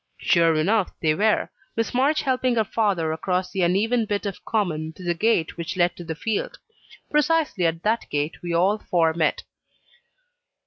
Sure 0.17 0.55
enough 0.55 0.91
they 0.99 1.13
were 1.13 1.47
Miss 1.75 1.93
March 1.93 2.23
helping 2.23 2.55
her 2.55 2.63
father 2.63 3.11
across 3.11 3.51
the 3.51 3.61
uneven 3.61 4.05
bit 4.07 4.25
of 4.25 4.43
common 4.43 4.91
to 4.93 5.03
the 5.03 5.13
gate 5.13 5.57
which 5.57 5.77
led 5.77 5.95
to 5.95 6.03
the 6.03 6.15
field. 6.15 6.57
Precisely 7.11 7.67
at 7.67 7.83
that 7.83 8.09
gate 8.09 8.41
we 8.41 8.51
all 8.51 8.79
four 8.79 9.13
met. 9.13 9.43